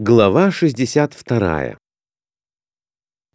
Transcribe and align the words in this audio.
Глава 0.00 0.52
62 0.52 1.76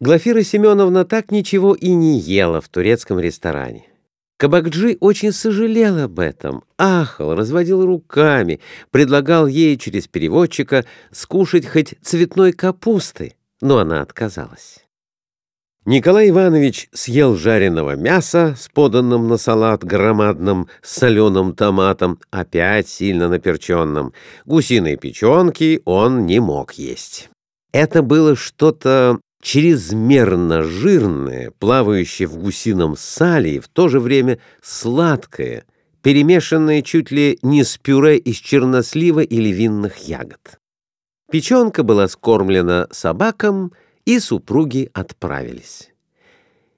Глафира 0.00 0.42
Семеновна 0.42 1.04
так 1.04 1.30
ничего 1.30 1.74
и 1.74 1.90
не 1.90 2.18
ела 2.18 2.62
в 2.62 2.70
турецком 2.70 3.20
ресторане. 3.20 3.86
Кабакджи 4.38 4.96
очень 5.00 5.32
сожалел 5.32 5.98
об 5.98 6.18
этом, 6.18 6.64
ахал, 6.78 7.34
разводил 7.34 7.84
руками, 7.84 8.60
предлагал 8.90 9.46
ей 9.46 9.76
через 9.76 10.08
переводчика 10.08 10.86
скушать 11.10 11.66
хоть 11.66 11.96
цветной 12.00 12.52
капусты, 12.52 13.34
но 13.60 13.76
она 13.76 14.00
отказалась. 14.00 14.83
Николай 15.86 16.30
Иванович 16.30 16.88
съел 16.94 17.36
жареного 17.36 17.94
мяса 17.94 18.54
с 18.58 18.68
поданным 18.68 19.28
на 19.28 19.36
салат 19.36 19.84
громадным 19.84 20.68
соленым 20.80 21.54
томатом, 21.54 22.18
опять 22.30 22.88
сильно 22.88 23.28
наперченным. 23.28 24.14
Гусиной 24.46 24.96
печенки 24.96 25.82
он 25.84 26.24
не 26.24 26.40
мог 26.40 26.72
есть. 26.72 27.28
Это 27.70 28.00
было 28.00 28.34
что-то 28.34 29.20
чрезмерно 29.42 30.62
жирное, 30.62 31.52
плавающее 31.58 32.28
в 32.28 32.38
гусином 32.38 32.96
сале 32.96 33.56
и 33.56 33.60
в 33.60 33.68
то 33.68 33.88
же 33.88 34.00
время 34.00 34.38
сладкое, 34.62 35.66
перемешанное 36.00 36.80
чуть 36.80 37.10
ли 37.10 37.38
не 37.42 37.62
с 37.62 37.76
пюре 37.76 38.16
из 38.16 38.36
чернослива 38.36 39.20
или 39.20 39.50
винных 39.50 39.98
ягод. 39.98 40.58
Печенка 41.30 41.82
была 41.82 42.08
скормлена 42.08 42.88
собакам— 42.90 43.72
и 44.04 44.18
супруги 44.18 44.90
отправились. 44.92 45.90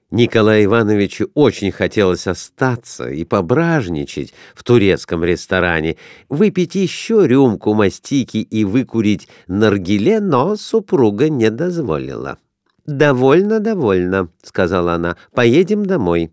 Николаю 0.09 0.65
Ивановичу 0.65 1.29
очень 1.33 1.71
хотелось 1.71 2.27
остаться 2.27 3.09
и 3.09 3.25
пображничать 3.25 4.33
в 4.55 4.63
турецком 4.63 5.23
ресторане, 5.25 5.97
выпить 6.29 6.75
еще 6.75 7.27
рюмку 7.27 7.73
мастики 7.73 8.37
и 8.37 8.63
выкурить 8.63 9.27
наргиле, 9.47 10.21
но 10.21 10.55
супруга 10.55 11.29
не 11.29 11.49
дозволила. 11.49 12.37
«Довольно, 12.85 13.59
довольно»,— 13.59 14.29
сказала 14.43 14.93
она,— 14.93 15.17
«поедем 15.33 15.85
домой. 15.85 16.31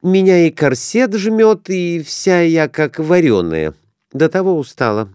Меня 0.00 0.46
и 0.46 0.50
корсет 0.50 1.14
жмет, 1.14 1.68
и 1.68 2.02
вся 2.02 2.40
я 2.40 2.66
как 2.66 2.98
вареная. 2.98 3.74
До 4.14 4.30
того 4.30 4.56
устала. 4.56 5.10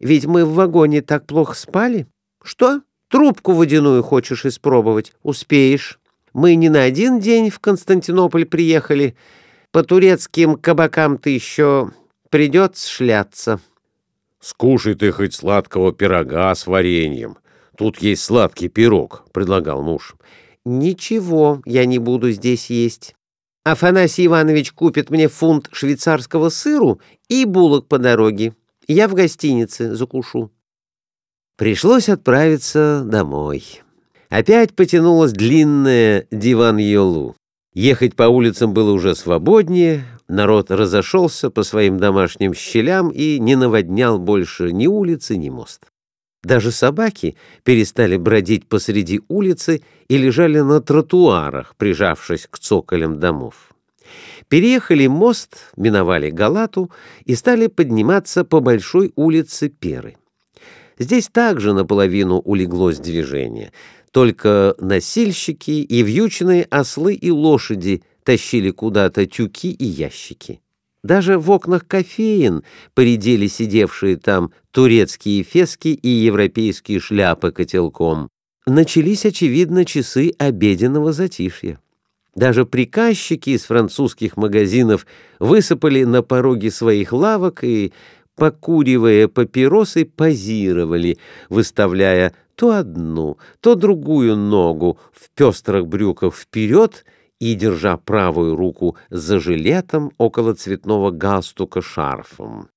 Ведь 0.00 0.26
мы 0.26 0.44
в 0.44 0.52
вагоне 0.52 1.00
так 1.00 1.26
плохо 1.26 1.54
спали. 1.54 2.06
Что?» 2.42 2.82
Трубку 3.08 3.52
водяную 3.52 4.02
хочешь 4.02 4.44
испробовать? 4.44 5.12
Успеешь. 5.22 5.98
Мы 6.34 6.54
не 6.54 6.68
на 6.68 6.82
один 6.82 7.20
день 7.20 7.50
в 7.50 7.58
Константинополь 7.58 8.44
приехали. 8.44 9.16
По 9.72 9.82
турецким 9.82 10.56
кабакам 10.56 11.16
ты 11.16 11.30
еще 11.30 11.90
придется 12.30 12.88
шляться. 12.90 13.60
Скушай 14.40 14.94
ты 14.94 15.10
хоть 15.10 15.34
сладкого 15.34 15.92
пирога 15.92 16.54
с 16.54 16.66
вареньем. 16.66 17.38
Тут 17.76 18.02
есть 18.02 18.22
сладкий 18.22 18.68
пирог,— 18.68 19.24
предлагал 19.32 19.82
муж. 19.82 20.16
Ничего 20.64 21.62
я 21.64 21.86
не 21.86 21.98
буду 21.98 22.30
здесь 22.30 22.70
есть. 22.70 23.14
Афанасий 23.64 24.26
Иванович 24.26 24.72
купит 24.72 25.10
мне 25.10 25.28
фунт 25.28 25.68
швейцарского 25.72 26.50
сыру 26.50 27.00
и 27.28 27.44
булок 27.44 27.86
по 27.86 27.98
дороге. 27.98 28.54
Я 28.86 29.08
в 29.08 29.14
гостинице 29.14 29.94
закушу. 29.94 30.50
Пришлось 31.58 32.08
отправиться 32.08 33.02
домой. 33.04 33.82
Опять 34.28 34.76
потянулась 34.76 35.32
длинная 35.32 36.24
диван-йолу. 36.30 37.34
Ехать 37.74 38.14
по 38.14 38.22
улицам 38.28 38.72
было 38.72 38.92
уже 38.92 39.16
свободнее, 39.16 40.04
народ 40.28 40.70
разошелся 40.70 41.50
по 41.50 41.64
своим 41.64 41.98
домашним 41.98 42.54
щелям 42.54 43.08
и 43.08 43.40
не 43.40 43.56
наводнял 43.56 44.20
больше 44.20 44.70
ни 44.70 44.86
улицы, 44.86 45.36
ни 45.36 45.48
мост. 45.48 45.86
Даже 46.44 46.70
собаки 46.70 47.36
перестали 47.64 48.16
бродить 48.16 48.68
посреди 48.68 49.20
улицы 49.26 49.82
и 50.06 50.16
лежали 50.16 50.60
на 50.60 50.80
тротуарах, 50.80 51.74
прижавшись 51.74 52.46
к 52.48 52.60
цоколям 52.60 53.18
домов. 53.18 53.74
Переехали 54.46 55.08
мост, 55.08 55.72
миновали 55.76 56.30
Галату 56.30 56.92
и 57.24 57.34
стали 57.34 57.66
подниматься 57.66 58.44
по 58.44 58.60
большой 58.60 59.12
улице 59.16 59.68
Перы. 59.68 60.14
Здесь 60.98 61.28
также 61.28 61.72
наполовину 61.72 62.38
улеглось 62.38 62.98
движение. 62.98 63.72
Только 64.10 64.74
носильщики 64.78 65.82
и 65.82 66.02
вьючные 66.02 66.64
ослы 66.64 67.14
и 67.14 67.30
лошади 67.30 68.02
тащили 68.24 68.70
куда-то 68.70 69.26
тюки 69.26 69.70
и 69.70 69.84
ящики. 69.84 70.60
Даже 71.04 71.38
в 71.38 71.50
окнах 71.50 71.86
кофеин 71.86 72.64
поредели 72.94 73.46
сидевшие 73.46 74.16
там 74.16 74.50
турецкие 74.72 75.44
фески 75.44 75.88
и 75.88 76.08
европейские 76.08 76.98
шляпы 76.98 77.52
котелком. 77.52 78.28
Начались, 78.66 79.24
очевидно, 79.24 79.84
часы 79.84 80.32
обеденного 80.38 81.12
затишья. 81.12 81.78
Даже 82.34 82.66
приказчики 82.66 83.50
из 83.50 83.64
французских 83.64 84.36
магазинов 84.36 85.06
высыпали 85.40 86.04
на 86.04 86.22
пороги 86.22 86.68
своих 86.68 87.12
лавок 87.12 87.64
и 87.64 87.92
покуривая 88.38 89.28
папиросы, 89.28 90.04
позировали, 90.04 91.18
выставляя 91.48 92.32
то 92.54 92.72
одну, 92.72 93.38
то 93.60 93.74
другую 93.74 94.36
ногу 94.36 94.98
в 95.12 95.30
пестрых 95.34 95.86
брюках 95.86 96.34
вперед 96.34 97.04
и 97.40 97.54
держа 97.54 97.96
правую 97.96 98.56
руку 98.56 98.96
за 99.10 99.38
жилетом 99.38 100.10
около 100.18 100.54
цветного 100.54 101.10
галстука 101.10 101.82
шарфом. 101.82 102.68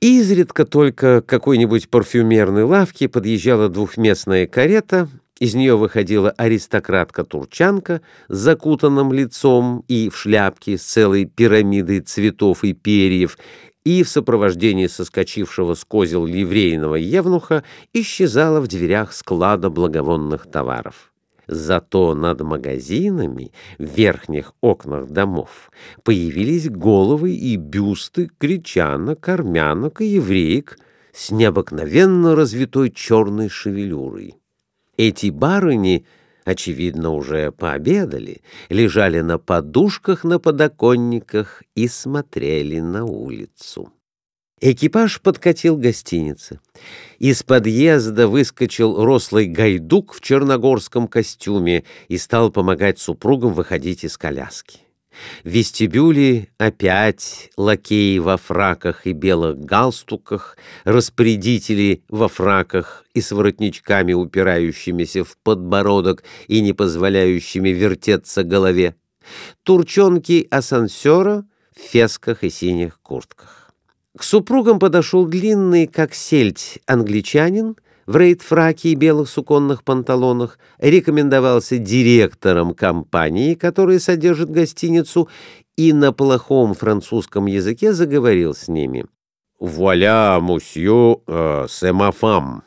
Изредка 0.00 0.64
только 0.64 1.22
к 1.22 1.26
какой-нибудь 1.26 1.88
парфюмерной 1.88 2.64
лавке 2.64 3.08
подъезжала 3.08 3.68
двухместная 3.68 4.46
карета, 4.46 5.08
из 5.40 5.54
нее 5.54 5.76
выходила 5.76 6.30
аристократка-турчанка 6.30 8.02
с 8.28 8.36
закутанным 8.36 9.12
лицом 9.12 9.84
и 9.88 10.08
в 10.08 10.16
шляпке 10.16 10.78
с 10.78 10.82
целой 10.82 11.24
пирамидой 11.24 12.00
цветов 12.00 12.62
и 12.62 12.72
перьев, 12.72 13.36
и 13.84 14.02
в 14.02 14.08
сопровождении 14.08 14.86
соскочившего 14.86 15.74
с 15.74 15.84
козел 15.84 16.24
ливрейного 16.26 16.96
евнуха 16.96 17.64
исчезала 17.92 18.60
в 18.60 18.68
дверях 18.68 19.12
склада 19.12 19.70
благовонных 19.70 20.46
товаров. 20.50 21.12
Зато 21.46 22.14
над 22.14 22.40
магазинами 22.40 23.52
в 23.78 23.84
верхних 23.84 24.54
окнах 24.62 25.08
домов 25.08 25.70
появились 26.02 26.70
головы 26.70 27.34
и 27.34 27.56
бюсты 27.56 28.30
кричанок, 28.38 29.28
армянок 29.28 30.00
и 30.00 30.06
евреек 30.06 30.78
с 31.12 31.30
необыкновенно 31.30 32.34
развитой 32.34 32.90
черной 32.90 33.50
шевелюрой. 33.50 34.36
Эти 34.96 35.28
барыни— 35.28 36.06
очевидно, 36.44 37.10
уже 37.10 37.50
пообедали, 37.52 38.42
лежали 38.68 39.20
на 39.20 39.38
подушках 39.38 40.24
на 40.24 40.38
подоконниках 40.38 41.62
и 41.74 41.88
смотрели 41.88 42.80
на 42.80 43.04
улицу. 43.04 43.92
Экипаж 44.60 45.20
подкатил 45.20 45.76
к 45.76 45.80
гостинице. 45.80 46.60
Из 47.18 47.42
подъезда 47.42 48.28
выскочил 48.28 49.04
рослый 49.04 49.46
гайдук 49.46 50.14
в 50.14 50.20
черногорском 50.20 51.08
костюме 51.08 51.84
и 52.08 52.16
стал 52.16 52.50
помогать 52.50 52.98
супругам 52.98 53.52
выходить 53.52 54.04
из 54.04 54.16
коляски. 54.16 54.83
В 55.44 55.48
вестибюле 55.48 56.48
опять 56.58 57.50
лакеи 57.56 58.18
во 58.18 58.36
фраках 58.36 59.06
и 59.06 59.12
белых 59.12 59.58
галстуках, 59.60 60.56
распорядители 60.84 62.02
во 62.08 62.28
фраках 62.28 63.04
и 63.14 63.20
с 63.20 63.30
воротничками, 63.32 64.12
упирающимися 64.12 65.24
в 65.24 65.36
подбородок 65.38 66.24
и 66.48 66.60
не 66.60 66.72
позволяющими 66.72 67.70
вертеться 67.70 68.42
голове, 68.42 68.96
турчонки 69.62 70.46
асансера 70.50 71.44
в 71.74 71.80
фесках 71.80 72.44
и 72.44 72.50
синих 72.50 73.00
куртках. 73.00 73.72
К 74.16 74.22
супругам 74.22 74.78
подошел 74.78 75.26
длинный, 75.26 75.88
как 75.88 76.14
сельдь, 76.14 76.78
англичанин 76.86 77.76
в 78.06 78.16
рейд-фраке 78.16 78.90
и 78.90 78.94
белых 78.94 79.28
суконных 79.28 79.84
панталонах, 79.84 80.58
рекомендовался 80.78 81.78
директором 81.78 82.74
компании, 82.74 83.54
которая 83.54 83.98
содержит 83.98 84.50
гостиницу, 84.50 85.28
и 85.76 85.92
на 85.92 86.12
плохом 86.12 86.74
французском 86.74 87.46
языке 87.46 87.92
заговорил 87.92 88.54
с 88.54 88.68
ними. 88.68 89.06
«Вуаля, 89.58 90.38
мусью, 90.40 91.22
э, 91.26 91.66
семафам. 91.68 92.62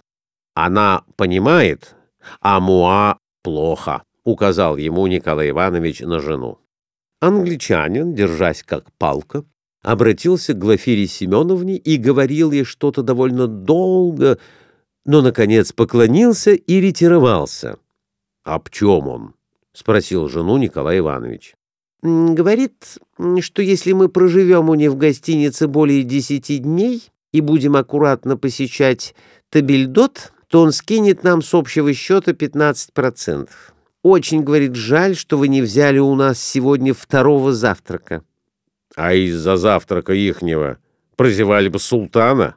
Она 0.56 1.04
понимает, 1.16 1.96
а 2.42 2.60
муа 2.60 3.18
плохо»,— 3.44 4.04
указал 4.24 4.78
ему 4.78 5.08
Николай 5.08 5.52
Иванович 5.52 6.02
на 6.02 6.20
жену. 6.20 6.60
Англичанин, 7.20 8.14
держась 8.14 8.64
как 8.64 8.92
палка, 8.98 9.44
обратился 9.82 10.54
к 10.54 10.60
Глафире 10.60 11.08
Семеновне 11.08 11.78
и 11.78 11.98
говорил 11.98 12.52
ей 12.52 12.64
что-то 12.64 13.04
довольно 13.04 13.48
долго, 13.48 14.38
но, 15.08 15.22
наконец, 15.22 15.72
поклонился 15.72 16.52
и 16.52 16.80
ретировался.— 16.80 17.80
Об 18.44 18.70
чем 18.70 19.08
он?— 19.08 19.34
спросил 19.74 20.28
жену 20.28 20.58
Николай 20.58 21.00
Иванович.— 21.00 21.56
Говорит, 22.04 23.00
что 23.40 23.62
если 23.62 23.94
мы 23.94 24.10
проживем 24.10 24.70
у 24.70 24.76
них 24.76 24.92
в 24.92 24.98
гостинице 24.98 25.68
более 25.68 26.04
десяти 26.04 26.60
дней 26.60 27.10
и 27.32 27.42
будем 27.42 27.76
аккуратно 27.76 28.38
посещать 28.38 29.16
Табельдот, 29.50 30.34
то 30.50 30.62
он 30.62 30.72
скинет 30.72 31.24
нам 31.24 31.42
с 31.42 31.54
общего 31.54 31.94
счета 31.94 32.32
15%. 32.32 33.50
Очень, 34.04 34.44
говорит, 34.44 34.76
жаль, 34.76 35.16
что 35.16 35.38
вы 35.38 35.48
не 35.48 35.62
взяли 35.62 36.00
у 36.00 36.16
нас 36.16 36.40
сегодня 36.40 36.94
второго 36.94 37.54
завтрака. 37.54 38.24
А 38.96 39.14
из-за 39.14 39.58
завтрака 39.58 40.14
ихнего 40.14 40.78
прозевали 41.16 41.70
бы 41.70 41.80
султана? 41.80 42.56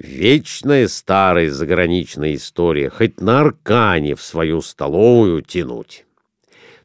Вечная 0.00 0.86
старая 0.86 1.50
заграничная 1.50 2.36
история, 2.36 2.88
хоть 2.88 3.20
на 3.20 3.40
аркане 3.40 4.14
в 4.14 4.22
свою 4.22 4.62
столовую 4.62 5.42
тянуть. 5.42 6.06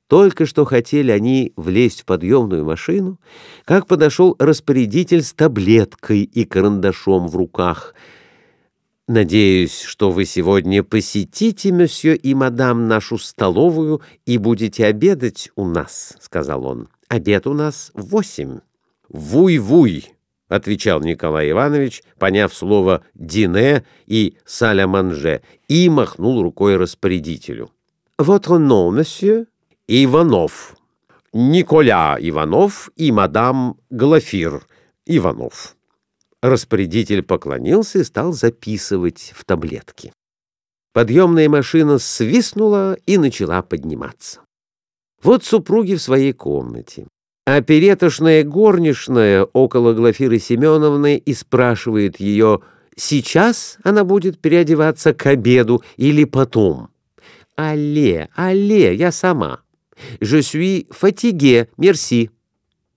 Только 0.07 0.47
что 0.47 0.65
хотели 0.65 1.11
они 1.11 1.53
влезть 1.55 2.01
в 2.01 2.05
подъемную 2.05 2.65
машину, 2.65 3.19
как 3.65 3.85
подошел 3.85 4.35
распорядитель 4.39 5.21
с 5.21 5.31
таблеткой 5.31 6.23
и 6.23 6.43
карандашом 6.43 7.27
в 7.27 7.35
руках. 7.35 7.93
«Надеюсь, 9.07 9.81
что 9.81 10.09
вы 10.09 10.25
сегодня 10.25 10.81
посетите, 10.81 11.71
месье 11.71 12.15
и 12.15 12.33
мадам, 12.33 12.87
нашу 12.87 13.19
столовую 13.19 14.01
и 14.25 14.39
будете 14.39 14.87
обедать 14.87 15.51
у 15.55 15.67
нас»,— 15.67 16.17
сказал 16.19 16.65
он. 16.65 16.89
«Обед 17.09 17.45
у 17.45 17.53
нас 17.53 17.91
в 17.93 18.07
восемь». 18.07 18.61
«Вуй-вуй!»— 19.07 20.05
отвечал 20.53 21.01
Николай 21.01 21.49
Иванович, 21.49 22.03
поняв 22.19 22.53
слово 22.53 23.03
«дине» 23.15 23.85
и 24.05 24.37
«саля-манже», 24.45 25.41
и 25.67 25.89
махнул 25.89 26.43
рукой 26.43 26.77
распорядителю. 26.77 27.71
«Votre 28.19 28.59
nom, 28.59 28.91
monsieur?» 28.91 29.47
«Иванов. 29.87 30.75
Николя 31.33 32.17
Иванов 32.19 32.91
и 32.95 33.11
мадам 33.11 33.77
Глафир 33.89 34.65
Иванов». 35.07 35.75
Распорядитель 36.43 37.23
поклонился 37.23 37.99
и 37.99 38.03
стал 38.03 38.31
записывать 38.31 39.33
в 39.35 39.45
таблетки. 39.45 40.13
Подъемная 40.93 41.49
машина 41.49 41.97
свистнула 41.97 42.95
и 43.07 43.17
начала 43.17 43.63
подниматься. 43.63 44.41
Вот 45.23 45.43
супруги 45.43 45.95
в 45.95 46.01
своей 46.01 46.33
комнате. 46.33 47.07
А 47.45 47.61
перетошная 47.61 48.45
горничная 48.45 49.43
около 49.43 49.93
Глафиры 49.93 50.39
Семеновны 50.39 51.17
и 51.17 51.33
спрашивает 51.33 52.19
ее, 52.21 52.61
сейчас 52.95 53.77
она 53.83 54.05
будет 54.05 54.39
переодеваться 54.39 55.13
к 55.13 55.25
обеду 55.25 55.83
или 55.97 56.23
потом. 56.23 56.89
«Алле, 57.55 58.29
алле, 58.35 58.95
я 58.95 59.11
сама. 59.11 59.61
Je 60.21 60.39
suis 60.39 60.87
fatigué, 60.89 61.67
merci». 61.77 62.29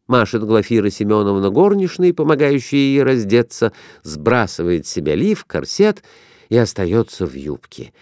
Машет 0.06 0.44
Глафира 0.44 0.90
Семеновна 0.90 1.50
горничной, 1.50 2.14
помогающая 2.14 2.78
ей 2.78 3.02
раздеться, 3.02 3.72
сбрасывает 4.04 4.86
с 4.86 4.90
себя 4.90 5.16
лиф, 5.16 5.44
корсет 5.44 6.04
и 6.48 6.56
остается 6.56 7.26
в 7.26 7.34
юбке. 7.34 7.92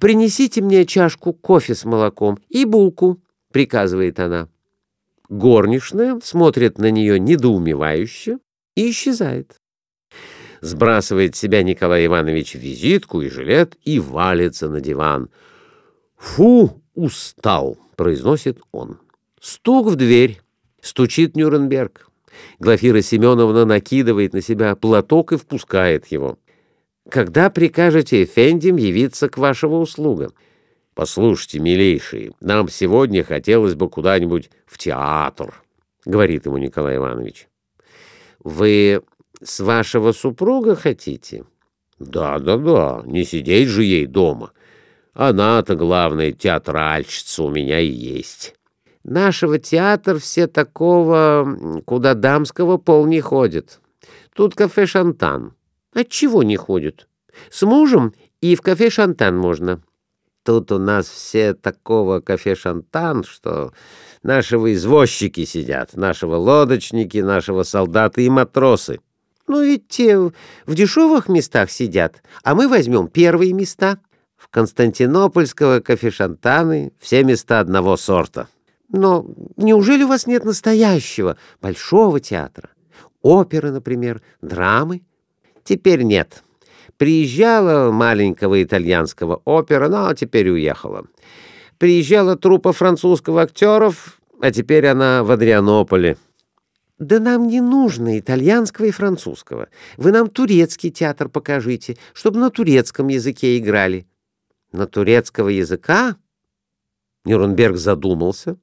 «Принесите 0.00 0.62
мне 0.62 0.86
чашку 0.86 1.34
кофе 1.34 1.74
с 1.74 1.84
молоком 1.84 2.38
и 2.48 2.64
булку»,— 2.64 3.20
приказывает 3.52 4.18
она. 4.18 4.48
Горничная 5.32 6.20
смотрит 6.22 6.76
на 6.76 6.90
нее 6.90 7.18
недоумевающе 7.18 8.36
и 8.76 8.90
исчезает. 8.90 9.56
Сбрасывает 10.60 11.34
себя 11.36 11.62
Николай 11.62 12.04
Иванович 12.04 12.54
визитку 12.56 13.22
и 13.22 13.30
жилет 13.30 13.74
и 13.82 13.98
валится 13.98 14.68
на 14.68 14.82
диван. 14.82 15.30
«Фу, 16.18 16.82
устал!»— 16.94 17.78
произносит 17.96 18.60
он. 18.72 18.98
Стук 19.40 19.86
в 19.86 19.96
дверь. 19.96 20.38
Стучит 20.82 21.34
Нюрнберг. 21.34 22.10
Глафира 22.58 23.00
Семеновна 23.00 23.64
накидывает 23.64 24.34
на 24.34 24.42
себя 24.42 24.76
платок 24.76 25.32
и 25.32 25.38
впускает 25.38 26.08
его. 26.08 26.38
«Когда 27.08 27.48
прикажете 27.48 28.24
Эфендим 28.24 28.76
явиться 28.76 29.30
к 29.30 29.38
вашего 29.38 29.76
услугам?» 29.76 30.34
«Послушайте, 30.94 31.58
милейший, 31.58 32.32
нам 32.40 32.68
сегодня 32.68 33.24
хотелось 33.24 33.74
бы 33.74 33.88
куда-нибудь 33.88 34.50
в 34.66 34.76
театр»,— 34.76 35.62
говорит 36.04 36.44
ему 36.44 36.58
Николай 36.58 36.96
Иванович. 36.96 37.48
«Вы 38.40 39.02
с 39.42 39.60
вашего 39.60 40.12
супруга 40.12 40.76
хотите?» 40.76 41.44
«Да, 41.98 42.38
да, 42.38 42.58
да, 42.58 43.02
не 43.06 43.24
сидеть 43.24 43.68
же 43.68 43.84
ей 43.84 44.06
дома. 44.06 44.52
Она-то 45.14 45.76
главная 45.76 46.32
театральщица 46.32 47.44
у 47.44 47.50
меня 47.50 47.80
и 47.80 47.86
есть». 47.86 48.54
«Нашего 49.04 49.58
театр 49.58 50.18
все 50.18 50.46
такого, 50.46 51.82
куда 51.86 52.14
дамского 52.14 52.76
пол 52.76 53.06
не 53.06 53.20
ходит. 53.20 53.80
Тут 54.34 54.54
кафе 54.54 54.86
«Шантан». 54.86 55.54
Отчего 55.94 56.42
не 56.42 56.56
ходит? 56.56 57.08
С 57.50 57.62
мужем 57.62 58.14
и 58.40 58.54
в 58.54 58.62
кафе 58.62 58.90
«Шантан» 58.90 59.36
можно». 59.36 59.82
Тут 60.44 60.72
у 60.72 60.78
нас 60.78 61.08
все 61.08 61.54
такого 61.54 62.20
кафе-шантан, 62.20 63.22
что 63.22 63.72
нашего 64.22 64.72
извозчики 64.74 65.44
сидят, 65.44 65.96
нашего 65.96 66.34
лодочники, 66.36 67.18
нашего 67.18 67.62
солдаты 67.62 68.24
и 68.24 68.28
матросы. 68.28 69.00
Ну 69.46 69.62
ведь 69.62 69.88
те 69.88 70.18
в 70.18 70.32
дешевых 70.66 71.28
местах 71.28 71.70
сидят, 71.70 72.22
а 72.42 72.54
мы 72.54 72.68
возьмем 72.68 73.08
первые 73.08 73.52
места. 73.52 73.98
В 74.36 74.48
Константинопольского 74.48 75.78
кафе-шантаны 75.78 76.92
все 76.98 77.22
места 77.22 77.60
одного 77.60 77.96
сорта. 77.96 78.48
Но 78.88 79.24
неужели 79.56 80.02
у 80.02 80.08
вас 80.08 80.26
нет 80.26 80.44
настоящего, 80.44 81.36
большого 81.60 82.18
театра? 82.18 82.70
Оперы, 83.22 83.70
например, 83.70 84.20
драмы? 84.40 85.02
Теперь 85.62 86.02
нет. 86.02 86.42
Приезжала 87.02 87.90
маленького 87.90 88.62
итальянского 88.62 89.42
опера, 89.44 89.88
но 89.88 90.14
теперь 90.14 90.48
уехала. 90.48 91.04
Приезжала 91.76 92.36
труппа 92.36 92.72
французского 92.72 93.42
актеров, 93.42 94.20
а 94.40 94.52
теперь 94.52 94.86
она 94.86 95.24
в 95.24 95.32
Адрианополе. 95.32 96.16
Да 97.00 97.18
нам 97.18 97.48
не 97.48 97.60
нужно 97.60 98.20
итальянского 98.20 98.84
и 98.84 98.92
французского. 98.92 99.66
Вы 99.96 100.12
нам 100.12 100.30
турецкий 100.30 100.92
театр 100.92 101.28
покажите, 101.28 101.96
чтобы 102.12 102.38
на 102.38 102.50
турецком 102.50 103.08
языке 103.08 103.58
играли. 103.58 104.06
На 104.70 104.86
турецкого 104.86 105.48
языка? 105.48 106.14
Нюрнберг 107.24 107.78
задумался, 107.78 108.58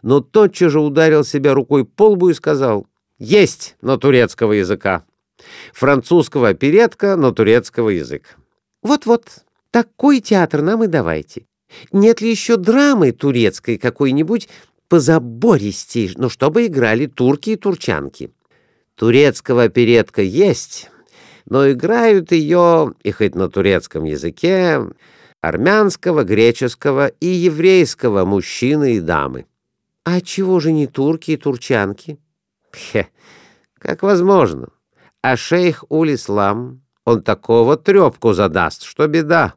но 0.00 0.20
тотчас 0.20 0.72
же 0.72 0.80
ударил 0.80 1.24
себя 1.24 1.52
рукой 1.52 1.84
по 1.84 2.12
лбу 2.12 2.30
и 2.30 2.32
сказал 2.32 2.86
«Есть 3.18 3.76
на 3.82 3.98
турецкого 3.98 4.52
языка» 4.52 5.04
французского 5.72 6.48
оперетка 6.48 7.16
на 7.16 7.32
турецкого 7.32 7.90
язык. 7.90 8.36
Вот-вот, 8.82 9.44
такой 9.70 10.20
театр 10.20 10.62
нам 10.62 10.84
и 10.84 10.86
давайте. 10.86 11.46
Нет 11.92 12.20
ли 12.20 12.30
еще 12.30 12.56
драмы 12.56 13.12
турецкой 13.12 13.78
какой-нибудь 13.78 14.48
позабористей, 14.88 16.12
но 16.16 16.28
чтобы 16.28 16.66
играли 16.66 17.06
турки 17.06 17.50
и 17.50 17.56
турчанки? 17.56 18.30
Турецкого 18.94 19.64
оперетка 19.64 20.22
есть, 20.22 20.90
но 21.46 21.70
играют 21.70 22.32
ее, 22.32 22.92
и 23.02 23.10
хоть 23.10 23.34
на 23.34 23.48
турецком 23.48 24.04
языке, 24.04 24.80
армянского, 25.40 26.24
греческого 26.24 27.08
и 27.08 27.26
еврейского 27.26 28.24
мужчины 28.24 28.96
и 28.96 29.00
дамы. 29.00 29.46
А 30.04 30.20
чего 30.20 30.60
же 30.60 30.72
не 30.72 30.86
турки 30.86 31.32
и 31.32 31.36
турчанки? 31.36 32.18
Хе, 32.74 33.08
как 33.78 34.02
возможно? 34.02 34.68
А 35.22 35.36
шейх 35.36 35.84
Улислам, 35.88 36.82
он 37.04 37.22
такого 37.22 37.76
трепку 37.76 38.32
задаст, 38.32 38.82
что 38.82 39.06
беда. 39.06 39.54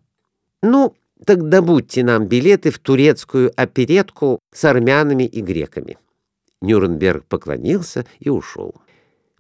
Ну, 0.62 0.96
так 1.26 1.50
добудьте 1.50 2.04
нам 2.04 2.28
билеты 2.28 2.70
в 2.70 2.78
турецкую 2.78 3.52
оперетку 3.56 4.40
с 4.54 4.64
армянами 4.64 5.24
и 5.24 5.42
греками. 5.42 5.98
Нюрнберг 6.62 7.26
поклонился 7.26 8.06
и 8.20 8.30
ушел. 8.30 8.76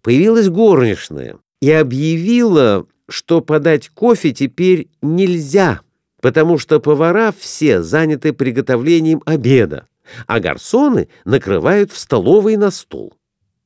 Появилась 0.01 0.50
горничная 0.50 1.38
и 1.62 1.72
объявила, 1.72 2.88
что 3.08 3.41
подать 3.41 3.89
кофе 3.89 4.32
теперь 4.32 4.89
нельзя, 5.03 5.82
потому 6.22 6.58
что 6.58 6.79
повара 6.79 7.34
все 7.38 7.84
заняты 7.84 8.34
приготовлением 8.34 9.22
обеда, 9.25 9.88
а 10.25 10.39
гарсоны 10.39 11.08
накрывают 11.24 11.91
в 11.91 11.98
столовой 11.98 12.58
на 12.58 12.72
стол. 12.72 13.13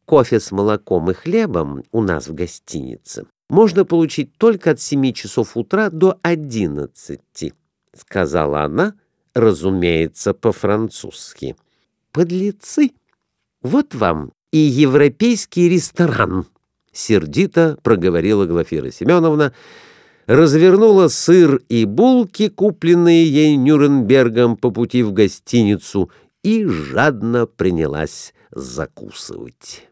Кофе 0.10 0.39
с 0.39 0.51
молоком 0.51 1.12
и 1.12 1.13
хлебом 1.13 1.84
у 1.92 2.01
нас 2.01 2.28
в 2.28 2.34
гостинице 2.34 3.28
можно 3.48 3.86
получить 3.86 4.36
только 4.39 4.72
от 4.72 4.82
7 4.82 5.13
часов 5.13 5.56
утра 5.56 5.92
до 5.92 6.18
11, 6.24 7.54
сказала 7.96 8.63
она, 8.63 8.96
разумеется, 9.36 10.34
по-французски. 10.34 11.56
Подлецы! 12.12 12.89
Вот 13.62 13.94
вам 13.94 14.32
и 14.51 14.58
европейский 14.58 15.70
ресторан, 15.70 16.48
сердито 16.92 17.78
проговорила 17.84 18.48
Глафира 18.48 18.89
Семеновна, 18.89 19.54
развернула 20.25 21.10
сыр 21.10 21.62
и 21.70 21.86
булки, 21.86 22.50
купленные 22.50 23.28
ей 23.28 23.56
Нюрнбергом 23.58 24.58
по 24.58 24.72
пути 24.72 25.04
в 25.04 25.13
гостиницу, 25.13 26.10
и 26.42 26.66
жадно 26.66 27.46
принялась 27.46 28.34
закусывать. 28.50 29.88